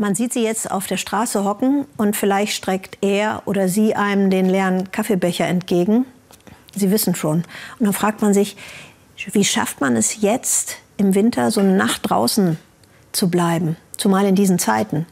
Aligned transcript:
Man 0.00 0.14
sieht 0.14 0.32
sie 0.32 0.42
jetzt 0.42 0.70
auf 0.70 0.86
der 0.86 0.96
Straße 0.96 1.44
hocken 1.44 1.84
und 1.98 2.16
vielleicht 2.16 2.54
streckt 2.54 2.96
er 3.02 3.42
oder 3.44 3.68
sie 3.68 3.96
einem 3.96 4.30
den 4.30 4.48
leeren 4.48 4.90
Kaffeebecher 4.90 5.46
entgegen. 5.46 6.06
Sie 6.74 6.90
wissen 6.90 7.14
schon. 7.14 7.44
Und 7.78 7.84
dann 7.84 7.92
fragt 7.92 8.22
man 8.22 8.32
sich, 8.32 8.56
wie 9.32 9.44
schafft 9.44 9.82
man 9.82 9.96
es 9.96 10.22
jetzt 10.22 10.78
im 10.96 11.14
Winter 11.14 11.50
so 11.50 11.60
eine 11.60 11.76
Nacht 11.76 12.08
draußen 12.08 12.56
zu 13.12 13.28
bleiben, 13.28 13.76
zumal 13.98 14.24
in 14.24 14.34
diesen 14.34 14.58
Zeiten? 14.58 15.04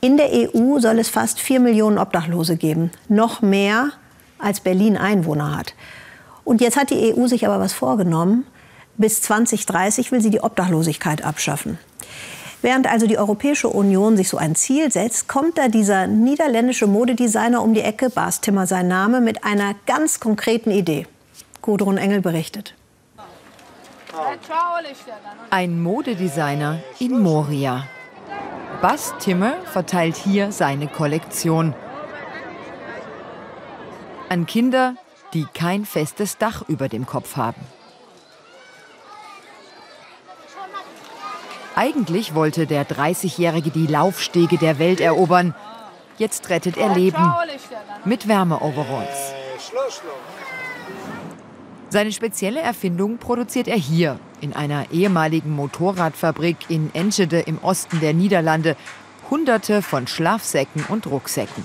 In 0.00 0.16
der 0.16 0.30
EU 0.30 0.78
soll 0.78 1.00
es 1.00 1.08
fast 1.08 1.40
vier 1.40 1.58
Millionen 1.58 1.98
Obdachlose 1.98 2.56
geben, 2.56 2.92
noch 3.08 3.42
mehr 3.42 3.90
als 4.38 4.60
Berlin 4.60 4.96
Einwohner 4.96 5.56
hat. 5.56 5.74
Und 6.44 6.60
jetzt 6.60 6.76
hat 6.76 6.90
die 6.90 7.12
EU 7.12 7.26
sich 7.26 7.44
aber 7.44 7.58
was 7.58 7.72
vorgenommen. 7.72 8.46
Bis 8.98 9.20
2030 9.20 10.12
will 10.12 10.20
sie 10.20 10.30
die 10.30 10.42
Obdachlosigkeit 10.42 11.24
abschaffen. 11.24 11.76
Während 12.60 12.90
also 12.90 13.06
die 13.06 13.18
Europäische 13.18 13.68
Union 13.68 14.16
sich 14.16 14.28
so 14.28 14.36
ein 14.36 14.56
Ziel 14.56 14.90
setzt, 14.90 15.28
kommt 15.28 15.58
da 15.58 15.68
dieser 15.68 16.08
niederländische 16.08 16.86
Modedesigner 16.86 17.62
um 17.62 17.72
die 17.72 17.82
Ecke, 17.82 18.10
Bas 18.10 18.40
Timmer 18.40 18.66
sein 18.66 18.88
Name, 18.88 19.20
mit 19.20 19.44
einer 19.44 19.74
ganz 19.86 20.18
konkreten 20.18 20.70
Idee. 20.70 21.06
Gudrun 21.62 21.98
Engel 21.98 22.20
berichtet. 22.20 22.74
Ein 25.50 25.80
Modedesigner 25.80 26.80
in 26.98 27.20
Moria. 27.20 27.84
Bas 28.82 29.14
Timmer 29.20 29.54
verteilt 29.64 30.16
hier 30.16 30.50
seine 30.50 30.88
Kollektion. 30.88 31.74
An 34.28 34.46
Kinder, 34.46 34.94
die 35.32 35.46
kein 35.54 35.84
festes 35.84 36.38
Dach 36.38 36.62
über 36.68 36.88
dem 36.88 37.06
Kopf 37.06 37.36
haben. 37.36 37.60
Eigentlich 41.78 42.34
wollte 42.34 42.66
der 42.66 42.84
30-Jährige 42.88 43.70
die 43.70 43.86
Laufstege 43.86 44.58
der 44.58 44.80
Welt 44.80 45.00
erobern. 45.00 45.54
Jetzt 46.16 46.50
rettet 46.50 46.76
er 46.76 46.92
Leben 46.92 47.32
mit 48.04 48.26
Wärmeoveralls. 48.26 49.32
Seine 51.88 52.10
spezielle 52.10 52.58
Erfindung 52.58 53.18
produziert 53.18 53.68
er 53.68 53.76
hier, 53.76 54.18
in 54.40 54.54
einer 54.54 54.90
ehemaligen 54.90 55.52
Motorradfabrik 55.54 56.56
in 56.68 56.92
Enschede 56.94 57.38
im 57.38 57.58
Osten 57.58 58.00
der 58.00 58.12
Niederlande. 58.12 58.74
Hunderte 59.30 59.80
von 59.80 60.08
Schlafsäcken 60.08 60.84
und 60.88 61.06
Rucksäcken. 61.06 61.62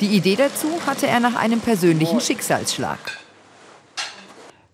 Die 0.00 0.16
Idee 0.16 0.34
dazu 0.34 0.66
hatte 0.84 1.06
er 1.06 1.20
nach 1.20 1.36
einem 1.36 1.60
persönlichen 1.60 2.20
Schicksalsschlag. 2.20 3.21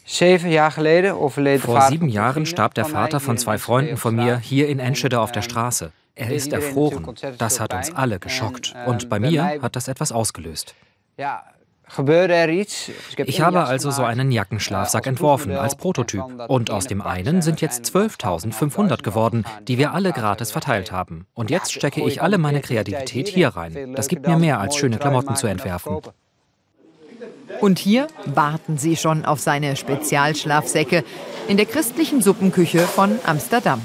Vor 0.09 1.83
sieben 1.83 2.09
Jahren 2.09 2.47
starb 2.47 2.73
der 2.75 2.87
Vater 2.87 3.21
von 3.21 3.37
zwei 3.37 3.59
Freunden 3.59 3.99
von 3.99 4.17
mir 4.17 4.39
hier 4.39 4.69
in 4.69 4.79
Enschede 4.79 5.21
auf 5.21 5.33
der 5.33 5.43
Straße. 5.43 5.93
Er 6.15 6.31
ist 6.31 6.53
erfroren. 6.53 7.15
Das 7.37 7.61
hat 7.61 7.75
uns 7.75 7.95
alle 7.95 8.19
geschockt. 8.19 8.75
Und 8.87 9.11
bei 9.11 9.21
mir 9.21 9.61
hat 9.61 9.77
das 9.77 9.87
etwas 9.87 10.11
ausgelöst. 10.11 10.75
Ich 13.27 13.41
habe 13.41 13.65
also 13.65 13.91
so 13.91 14.03
einen 14.03 14.33
Jackenschlafsack 14.33 15.07
entworfen 15.07 15.53
als 15.53 15.77
Prototyp. 15.77 16.25
Und 16.49 16.71
aus 16.71 16.87
dem 16.87 17.03
einen 17.03 17.43
sind 17.43 17.61
jetzt 17.61 17.85
12.500 17.95 19.03
geworden, 19.03 19.45
die 19.69 19.77
wir 19.77 19.93
alle 19.93 20.13
gratis 20.13 20.51
verteilt 20.51 20.91
haben. 20.91 21.27
Und 21.35 21.51
jetzt 21.51 21.73
stecke 21.73 22.03
ich 22.03 22.23
alle 22.23 22.39
meine 22.39 22.61
Kreativität 22.61 23.29
hier 23.29 23.49
rein. 23.49 23.95
Das 23.95 24.09
gibt 24.09 24.27
mir 24.27 24.39
mehr 24.39 24.59
als 24.59 24.77
schöne 24.77 24.97
Klamotten 24.97 25.37
zu 25.37 25.47
entwerfen. 25.47 26.01
Und 27.61 27.79
hier 27.79 28.07
warten 28.27 28.79
sie 28.79 28.97
schon 28.97 29.25
auf 29.25 29.41
seine 29.41 29.77
Spezialschlafsäcke 29.77 31.05
in 31.49 31.57
der 31.57 31.67
christlichen 31.67 32.23
Suppenküche 32.23 32.81
von 32.81 33.19
Amsterdam. 33.25 33.81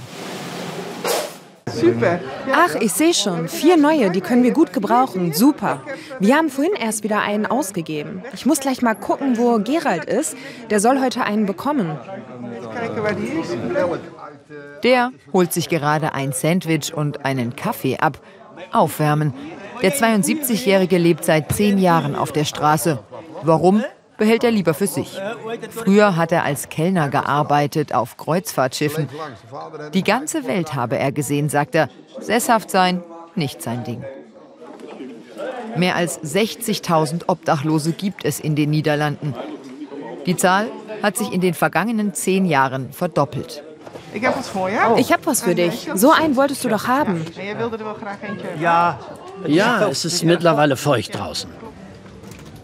Super. 1.74 2.20
Ach, 2.54 2.76
ich 2.76 2.94
sehe 2.94 3.14
schon. 3.14 3.48
Vier 3.48 3.78
neue, 3.78 4.12
die 4.12 4.22
können 4.22 4.44
wir 4.44 4.52
gut 4.52 4.74
gebrauchen. 4.74 5.34
Super. 5.34 5.82
Wir 6.20 6.36
haben 6.36 6.50
vorhin 6.50 6.74
erst 6.76 7.04
wieder 7.04 7.22
einen 7.22 7.46
ausgegeben. 7.46 8.24
Ich 8.34 8.46
muss 8.46 8.60
gleich 8.60 8.82
mal 8.82 8.94
gucken, 8.94 9.38
wo 9.38 9.58
Gerald 9.60 10.06
ist. 10.06 10.38
Der 10.70 10.80
soll 10.80 11.02
heute 11.02 11.24
einen 11.24 11.46
bekommen. 11.46 11.98
Der 14.84 15.12
holt 15.32 15.52
sich 15.54 15.70
gerade 15.70 16.14
ein 16.14 16.32
Sandwich 16.32 16.94
und 16.94 17.26
einen 17.26 17.56
Kaffee 17.56 17.98
ab. 17.98 18.20
Aufwärmen. 18.72 19.34
Der 19.82 19.94
72-Jährige 19.94 20.98
lebt 20.98 21.26
seit 21.26 21.52
zehn 21.52 21.78
Jahren 21.78 22.16
auf 22.16 22.32
der 22.32 22.46
Straße. 22.46 23.00
Warum? 23.44 23.84
behält 24.18 24.44
er 24.44 24.52
lieber 24.52 24.74
für 24.74 24.88
sich. 24.88 25.20
Früher 25.72 26.16
hat 26.16 26.32
er 26.32 26.44
als 26.44 26.70
Kellner 26.70 27.10
gearbeitet 27.10 27.94
auf 27.94 28.16
Kreuzfahrtschiffen. 28.18 29.10
Die 29.94 30.04
ganze 30.04 30.46
Welt 30.46 30.76
habe 30.76 30.98
er 30.98 31.12
gesehen, 31.12 31.50
sagt 31.50 31.76
er. 31.76 31.90
Sesshaft 32.20 32.70
sein, 32.70 33.04
nicht 33.36 33.62
sein 33.62 33.84
Ding. 33.84 34.04
Mehr 35.76 35.96
als 35.96 36.22
60.000 36.22 37.24
Obdachlose 37.28 37.92
gibt 37.94 38.24
es 38.24 38.40
in 38.40 38.56
den 38.56 38.70
Niederlanden. 38.70 39.34
Die 40.26 40.38
Zahl 40.38 40.68
hat 41.02 41.18
sich 41.18 41.34
in 41.34 41.42
den 41.42 41.54
vergangenen 41.54 42.14
zehn 42.14 42.46
Jahren 42.46 42.94
verdoppelt. 42.94 43.64
Ich 44.14 44.26
habe 44.26 44.38
was 44.38 44.50
für, 44.50 44.70
ja? 44.70 44.96
Ich 44.98 45.12
habe 45.12 45.26
was 45.26 45.42
für 45.42 45.56
dich. 45.56 45.90
So 45.96 46.12
einen 46.12 46.36
wolltest 46.36 46.64
du 46.64 46.70
doch 46.70 46.88
haben. 46.88 47.26
Ja, 48.60 49.00
ja, 49.48 49.88
es 49.88 50.06
ist 50.06 50.24
mittlerweile 50.24 50.78
feucht 50.78 51.18
draußen. 51.18 51.50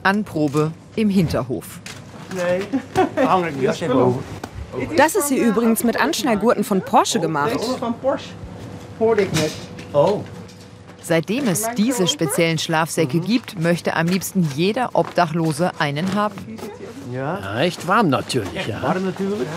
Anprobe 0.03 0.71
im 0.95 1.09
Hinterhof. 1.09 1.79
Das 4.95 5.15
ist 5.15 5.29
hier 5.29 5.47
übrigens 5.47 5.83
mit 5.83 5.99
Anschnallgurten 5.99 6.63
von 6.63 6.81
Porsche 6.81 7.19
gemacht. 7.19 7.57
Oh. 9.93 10.21
Seitdem 11.01 11.47
es 11.47 11.67
diese 11.75 12.07
speziellen 12.07 12.59
Schlafsäcke 12.59 13.19
gibt, 13.19 13.59
möchte 13.59 13.95
am 13.95 14.05
liebsten 14.05 14.47
jeder 14.55 14.91
Obdachlose 14.93 15.71
einen 15.79 16.13
haben. 16.13 16.35
Ja, 17.11 17.61
echt 17.61 17.87
warm 17.87 18.09
natürlich. 18.09 18.67
Ja. 18.67 18.83
Warm 18.83 19.05
natürlich. 19.05 19.47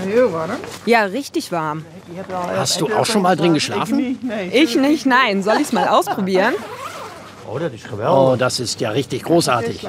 Ja, 0.86 1.02
richtig 1.04 1.52
warm. 1.52 1.84
Hast 2.56 2.80
du 2.80 2.86
auch 2.94 3.04
schon 3.04 3.22
mal 3.22 3.36
drin 3.36 3.52
geschlafen? 3.52 4.18
Ich 4.50 4.76
nicht, 4.76 5.04
nein. 5.04 5.42
Soll 5.42 5.56
ich 5.56 5.64
es 5.64 5.72
mal 5.72 5.88
ausprobieren? 5.88 6.54
Oh, 7.50 7.58
das 7.58 7.72
ist 7.72 7.84
geweldig. 7.84 8.14
Oh, 8.14 8.36
das 8.36 8.60
ist 8.60 8.80
ja 8.80 8.90
richtig 8.90 9.24
großartig. 9.24 9.86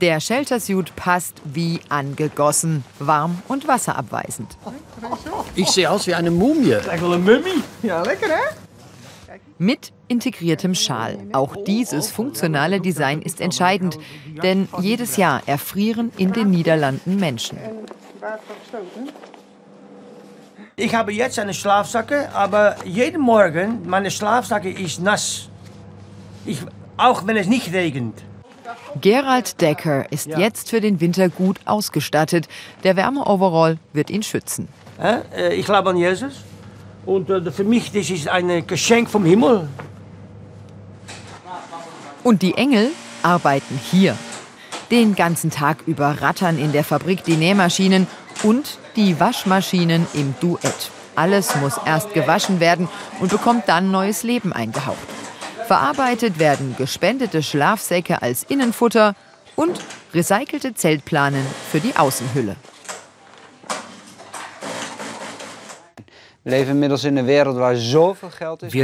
Der 0.00 0.20
Sheltersuit 0.20 0.94
passt 0.94 1.40
wie 1.44 1.80
angegossen, 1.88 2.84
warm 2.98 3.40
und 3.48 3.66
wasserabweisend. 3.66 4.56
Ich 5.54 5.68
sehe 5.68 5.90
aus 5.90 6.06
wie 6.06 6.14
eine 6.14 6.30
Mumie. 6.30 6.74
Eine 6.74 7.18
Mumie? 7.18 7.62
Ja, 7.82 8.02
lecker, 8.02 8.28
ne? 8.28 8.34
Mit 9.58 9.92
integriertem 10.08 10.74
Schal. 10.74 11.18
Auch 11.32 11.56
dieses 11.56 12.10
funktionale 12.10 12.80
Design 12.80 13.22
ist 13.22 13.40
entscheidend, 13.40 13.98
denn 14.42 14.68
jedes 14.80 15.16
Jahr 15.16 15.42
erfrieren 15.46 16.12
in 16.18 16.32
den 16.32 16.50
Niederlanden 16.50 17.16
Menschen. 17.16 17.58
Ich 20.76 20.94
habe 20.94 21.12
jetzt 21.12 21.38
eine 21.38 21.54
Schlafsacke, 21.54 22.28
aber 22.34 22.76
jeden 22.84 23.22
Morgen 23.22 23.88
meine 23.88 24.10
Schlafsacke 24.10 24.70
ist 24.70 25.00
nass. 25.00 25.48
Ich, 26.46 26.60
auch 26.96 27.26
wenn 27.26 27.36
es 27.36 27.46
nicht 27.46 27.72
regnet. 27.72 28.14
Gerald 29.00 29.60
Decker 29.60 30.10
ist 30.10 30.28
ja. 30.28 30.38
jetzt 30.38 30.70
für 30.70 30.80
den 30.80 31.00
Winter 31.00 31.28
gut 31.28 31.58
ausgestattet. 31.64 32.48
Der 32.84 32.96
Wärmeoverall 32.96 33.78
wird 33.92 34.10
ihn 34.10 34.22
schützen. 34.22 34.68
Äh, 34.98 35.54
ich 35.54 35.66
glaube 35.66 35.90
an 35.90 35.96
Jesus. 35.96 36.44
Und 37.04 37.30
äh, 37.30 37.50
für 37.50 37.64
mich 37.64 37.92
das 37.92 38.10
ist 38.10 38.28
ein 38.28 38.66
Geschenk 38.66 39.10
vom 39.10 39.24
Himmel. 39.24 39.68
Und 42.22 42.42
die 42.42 42.54
Engel 42.54 42.90
arbeiten 43.22 43.78
hier. 43.90 44.16
Den 44.90 45.14
ganzen 45.14 45.50
Tag 45.50 45.78
über 45.86 46.22
rattern 46.22 46.58
in 46.58 46.72
der 46.72 46.84
Fabrik 46.84 47.24
die 47.24 47.36
Nähmaschinen 47.36 48.06
und 48.42 48.78
die 48.94 49.18
Waschmaschinen 49.20 50.06
im 50.14 50.34
Duett. 50.40 50.90
Alles 51.14 51.56
muss 51.56 51.78
erst 51.84 52.14
gewaschen 52.14 52.60
werden 52.60 52.88
und 53.20 53.30
bekommt 53.30 53.68
dann 53.68 53.90
neues 53.90 54.22
Leben 54.22 54.52
eingehaucht. 54.52 55.15
Verarbeitet 55.66 56.38
werden 56.38 56.76
gespendete 56.78 57.42
Schlafsäcke 57.42 58.22
als 58.22 58.44
Innenfutter 58.44 59.16
und 59.56 59.80
recycelte 60.14 60.74
Zeltplanen 60.74 61.44
für 61.72 61.80
die 61.80 61.96
Außenhülle. 61.96 62.54
Wir 66.44 66.64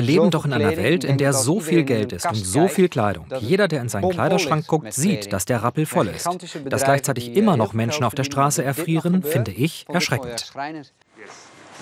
leben 0.02 0.30
doch 0.32 0.44
in 0.44 0.52
einer 0.52 0.76
Welt, 0.76 1.04
in 1.04 1.18
der 1.18 1.32
so 1.32 1.60
viel 1.60 1.84
Geld 1.84 2.12
ist 2.12 2.26
und 2.26 2.34
so 2.34 2.66
viel 2.66 2.88
Kleidung. 2.88 3.26
Jeder, 3.38 3.68
der 3.68 3.82
in 3.82 3.88
seinen 3.88 4.10
Kleiderschrank 4.10 4.66
guckt, 4.66 4.92
sieht, 4.92 5.32
dass 5.32 5.44
der 5.44 5.62
Rappel 5.62 5.86
voll 5.86 6.08
ist. 6.08 6.28
Dass 6.64 6.82
gleichzeitig 6.82 7.36
immer 7.36 7.56
noch 7.56 7.74
Menschen 7.74 8.02
auf 8.02 8.16
der 8.16 8.24
Straße 8.24 8.64
erfrieren, 8.64 9.22
finde 9.22 9.52
ich 9.52 9.86
erschreckend. 9.88 10.52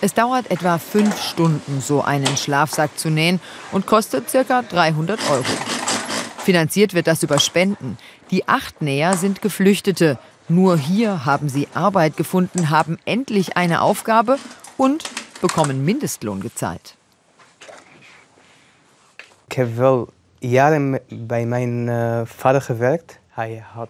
Es 0.02 0.14
dauert 0.14 0.50
etwa 0.50 0.78
fünf 0.78 1.20
Stunden, 1.22 1.82
so 1.82 2.02
einen 2.02 2.36
Schlafsack 2.38 2.98
zu 2.98 3.10
nähen 3.10 3.38
und 3.70 3.86
kostet 3.86 4.32
ca. 4.32 4.62
300 4.62 5.20
Euro. 5.30 5.44
Finanziert 6.38 6.94
wird 6.94 7.06
das 7.06 7.22
über 7.22 7.38
Spenden. 7.38 7.98
Die 8.30 8.48
acht 8.48 8.80
Näher 8.80 9.16
sind 9.18 9.42
Geflüchtete. 9.42 10.18
Nur 10.48 10.78
hier 10.78 11.26
haben 11.26 11.50
sie 11.50 11.68
Arbeit 11.74 12.16
gefunden, 12.16 12.70
haben 12.70 12.98
endlich 13.04 13.58
eine 13.58 13.82
Aufgabe 13.82 14.38
und 14.78 15.04
bekommen 15.42 15.84
Mindestlohn 15.84 16.40
gezahlt. 16.40 16.96
Ich 19.50 19.58
habe 19.58 20.08
Jahre 20.40 21.00
bei 21.10 21.44
meinem 21.44 22.26
Vater 22.26 22.60
gewerkt. 22.60 23.18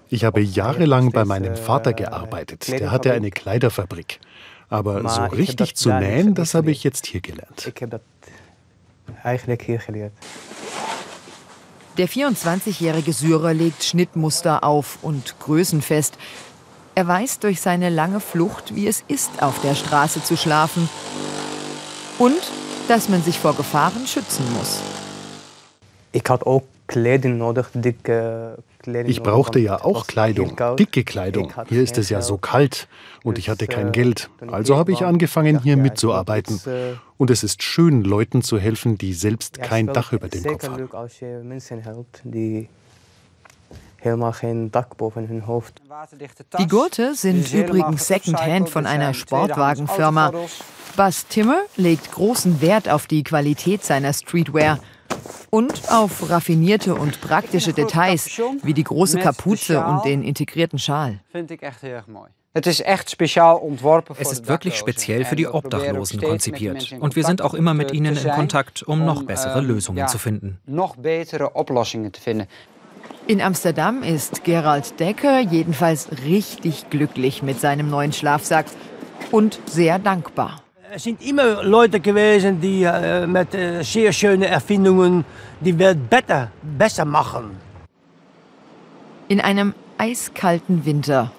Ich 0.09 0.25
habe 0.25 0.41
jahrelang 0.41 1.13
bei 1.13 1.25
meinem 1.25 1.57
Vater 1.57 1.93
gearbeitet. 1.93 2.69
Der 2.69 2.91
hatte 2.91 3.13
eine 3.13 3.31
Kleiderfabrik. 3.31 4.21
Aber 4.71 5.09
so 5.09 5.23
richtig 5.25 5.75
zu 5.75 5.91
nähen, 5.91 6.35
das 6.35 6.55
habe 6.55 6.71
ich 6.71 6.85
jetzt 6.85 7.07
hier 7.07 7.21
gelernt. 7.21 7.67
Ich 7.67 7.83
habe 7.83 7.89
das 7.89 8.01
eigentlich 9.25 9.63
hier 9.63 9.79
gelernt. 9.79 10.13
Der 11.99 12.09
24-jährige 12.09 13.13
Syrer 13.13 13.53
legt 13.53 13.83
Schnittmuster 13.83 14.63
auf 14.63 14.99
und 15.03 15.39
Größen 15.41 15.83
fest. 15.83 16.17
Er 16.95 17.07
weiß 17.07 17.41
durch 17.41 17.61
seine 17.61 17.91
lange 17.91 18.21
Flucht, 18.21 18.75
wie 18.75 18.87
es 18.87 19.05
ist, 19.09 19.43
auf 19.43 19.61
der 19.61 19.75
Straße 19.75 20.23
zu 20.23 20.37
schlafen. 20.37 20.89
Und 22.19 22.41
dass 22.89 23.09
man 23.09 23.23
sich 23.23 23.39
vor 23.39 23.55
Gefahren 23.55 24.07
schützen 24.07 24.45
muss. 24.57 24.81
Ich 26.13 26.25
hatte 26.29 26.47
auch 26.47 26.63
Kleidung. 26.91 28.61
Ich 29.07 29.23
brauchte 29.23 29.59
ja 29.61 29.85
auch 29.85 30.07
Kleidung, 30.07 30.57
dicke 30.77 31.05
Kleidung. 31.05 31.53
Hier 31.69 31.83
ist 31.83 31.97
es 31.99 32.11
ja 32.11 32.21
so 32.21 32.37
kalt 32.37 32.89
und 33.23 33.39
ich 33.39 33.49
hatte 33.49 33.67
kein 33.67 33.93
Geld. 33.93 34.29
Also 34.51 34.77
habe 34.77 34.93
ich 34.93 35.05
angefangen, 35.05 35.63
hier 35.63 35.77
mitzuarbeiten. 35.77 36.61
Und 37.17 37.31
es 37.31 37.45
ist 37.45 37.63
schön, 37.63 38.03
Leuten 38.03 38.43
zu 38.43 38.59
helfen, 38.59 38.99
die 38.99 39.13
selbst 39.13 39.63
kein 39.63 39.87
Dach 39.87 40.13
über 40.13 40.29
dem 40.29 40.43
Kopf 40.43 40.69
haben. 40.69 40.89
Die 46.59 46.67
Gurte 46.67 47.15
sind 47.15 47.53
übrigens 47.53 48.07
Secondhand 48.07 48.69
von 48.71 48.87
einer 48.87 49.15
Sportwagenfirma. 49.15 50.33
Bas 50.97 51.27
Timmer 51.29 51.61
legt 51.77 52.11
großen 52.11 52.61
Wert 52.61 52.89
auf 52.89 53.07
die 53.07 53.23
Qualität 53.23 53.85
seiner 53.85 54.13
Streetwear 54.13 54.81
und 55.51 55.91
auf 55.91 56.31
raffinierte 56.31 56.95
und 56.95 57.21
praktische 57.21 57.73
Details, 57.73 58.41
wie 58.63 58.75
die 58.75 58.85
große 58.85 59.19
Kapuze 59.19 59.85
und 59.85 60.05
den 60.05 60.23
integrierten 60.23 60.79
Schal. 60.79 61.21
Es 62.53 62.67
ist 64.33 64.49
wirklich 64.49 64.77
speziell 64.77 65.25
für 65.25 65.37
die 65.37 65.47
Obdachlosen 65.47 66.21
konzipiert. 66.21 66.93
Und 66.99 67.15
wir 67.15 67.25
sind 67.25 67.43
auch 67.43 67.55
immer 67.55 67.75
mit 67.75 67.93
ihnen 67.93 68.17
in 68.17 68.31
Kontakt, 68.31 68.83
um 68.83 69.05
noch 69.05 69.23
bessere 69.23 69.61
Lösungen 69.61 70.09
zu 70.09 70.19
finden. 70.19 70.59
In 73.27 73.41
Amsterdam 73.41 74.03
ist 74.03 74.43
Gerald 74.43 74.99
Decker 74.99 75.39
jedenfalls 75.41 76.09
richtig 76.25 76.91
glücklich 76.91 77.43
mit 77.43 77.61
seinem 77.61 77.89
neuen 77.89 78.13
Schlafsack 78.13 78.67
und 79.31 79.61
sehr 79.67 80.01
dankbar. 80.01 80.63
Es 80.93 81.05
sind 81.05 81.25
immer 81.25 81.63
Leute 81.63 82.01
gewesen, 82.01 82.61
die 82.61 82.83
äh, 82.83 83.25
mit 83.25 83.55
äh, 83.55 83.81
sehr 83.85 84.13
schönen 84.13 84.43
Erfindungen 84.43 85.25
die 85.61 85.79
Welt 85.79 86.11
besser, 86.11 86.51
besser 86.63 87.05
machen. 87.05 87.57
In 89.29 89.41
einem 89.41 89.73
eiskalten 89.99 90.85
Winter. 90.85 91.31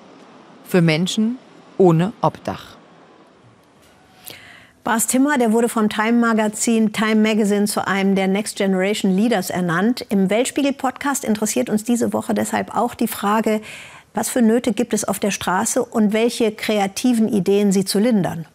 Für 0.63 0.81
Menschen 0.81 1.37
ohne 1.77 2.13
Obdach. 2.21 2.77
Bas 4.85 5.07
Timmer, 5.07 5.37
der 5.37 5.51
wurde 5.51 5.67
vom 5.67 5.89
Time-Magazin 5.89 6.93
Time 6.93 7.17
Magazine 7.17 7.65
zu 7.65 7.85
einem 7.85 8.15
der 8.15 8.29
Next 8.29 8.55
Generation 8.55 9.13
Leaders 9.13 9.49
ernannt. 9.49 10.05
Im 10.07 10.29
Weltspiegel-Podcast 10.29 11.25
interessiert 11.25 11.69
uns 11.69 11.83
diese 11.83 12.13
Woche 12.13 12.33
deshalb 12.33 12.73
auch 12.73 12.95
die 12.95 13.09
Frage, 13.09 13.59
was 14.13 14.29
für 14.29 14.41
Nöte 14.41 14.71
gibt 14.71 14.93
es 14.93 15.03
auf 15.03 15.19
der 15.19 15.31
Straße 15.31 15.83
und 15.83 16.13
welche 16.13 16.53
kreativen 16.53 17.27
Ideen 17.27 17.73
sie 17.73 17.83
zu 17.83 17.99
lindern. 17.99 18.45